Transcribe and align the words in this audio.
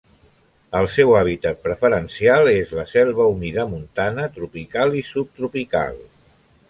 El 0.77 0.87
seu 0.93 1.11
hàbitat 1.17 1.59
preferencial 1.65 2.49
és 2.53 2.73
la 2.79 2.85
selva 2.93 3.29
humida 3.35 3.67
montana 3.75 4.27
tropical 4.39 4.97
i 5.03 5.05
subtropical. 5.15 6.01